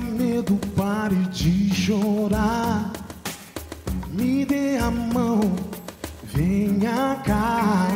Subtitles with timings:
[0.00, 2.92] medo, pare de chorar.
[4.12, 5.40] Me dê a mão,
[6.22, 7.88] venha cá.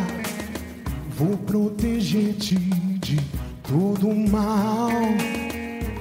[1.16, 3.20] Vou proteger-te de
[3.62, 4.90] todo mal.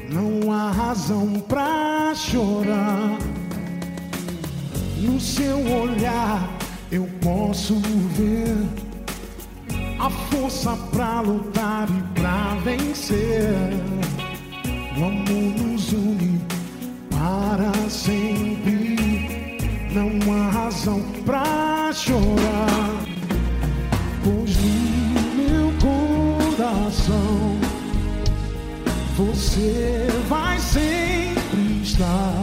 [0.10, 3.18] Não há razão pra chorar.
[4.98, 6.50] No seu olhar
[6.92, 7.76] eu posso
[8.16, 8.56] ver
[10.00, 13.79] a força pra lutar e pra vencer.
[21.94, 23.04] Chorar,
[24.24, 27.58] pois no meu coração
[29.18, 32.36] você vai sempre estar.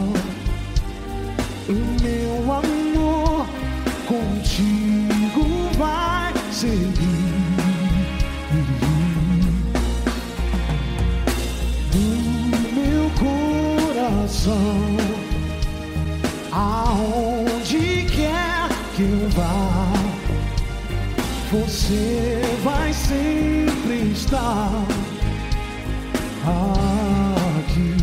[1.69, 3.47] O meu amor
[4.07, 5.45] contigo
[5.79, 7.27] vai seguir.
[11.95, 12.09] No
[12.75, 13.11] meu
[13.95, 14.97] coração,
[16.51, 17.36] aonde
[18.97, 19.93] que eu vá,
[21.53, 24.71] você vai sempre estar
[27.59, 27.95] aqui.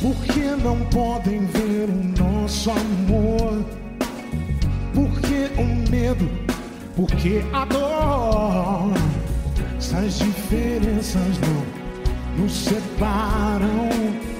[0.00, 3.64] Porque não podem ver o nosso amor?
[4.94, 6.30] Porque o medo?
[6.94, 8.94] Porque a dor?
[9.76, 11.86] Essas diferenças não
[12.36, 14.35] nos separam.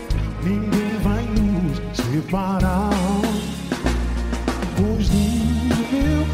[0.46, 2.90] Ninguém vai nos separar.
[4.76, 6.24] Pois no meu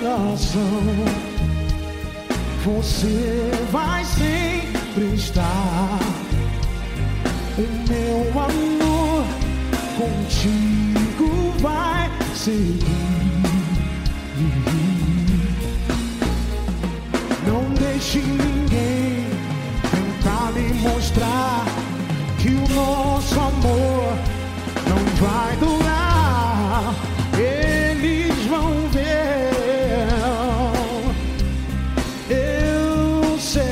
[0.00, 0.60] coração
[2.64, 5.98] você vai sempre estar.
[7.58, 9.26] O meu amor
[9.98, 12.86] contigo vai seguir.
[17.46, 19.26] Não deixe ninguém
[19.90, 21.75] tentar me mostrar
[22.46, 24.14] que o nosso amor
[24.88, 26.94] não vai durar.
[27.36, 29.48] Eles vão ver.
[32.30, 33.64] Eu sei.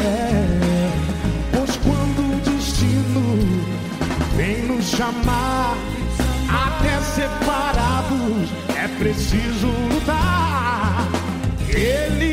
[0.00, 0.90] É,
[1.52, 3.24] pois quando o destino
[4.36, 5.76] vem nos chamar,
[6.50, 11.08] até separados é preciso lutar.
[11.70, 12.25] Eles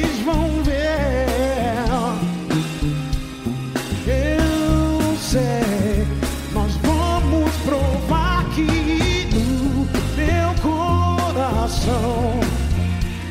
[6.53, 8.61] Nós vamos provar que
[9.33, 12.39] no meu coração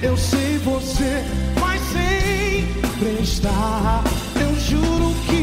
[0.02, 1.22] eu sei você
[1.60, 4.02] vai sempre estar.
[4.34, 5.41] Eu juro que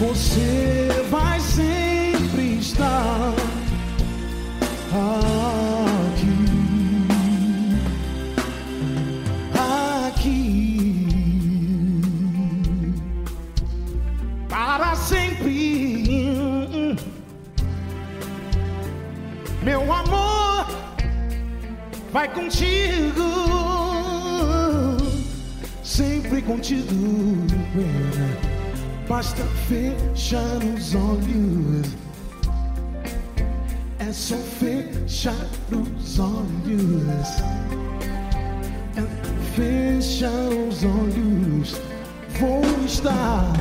[0.00, 3.34] você vai sempre estar
[6.06, 7.06] aqui,
[10.08, 11.04] aqui,
[14.48, 16.96] para sempre,
[19.62, 20.66] meu amor,
[22.10, 23.28] vai contigo,
[25.84, 27.44] sempre contigo,
[29.10, 31.96] basta fechar os olhos.
[33.98, 35.34] É só fechar
[35.72, 37.28] os olhos.
[38.96, 39.02] É
[39.56, 41.80] fechar os olhos.
[42.38, 43.52] Vou estar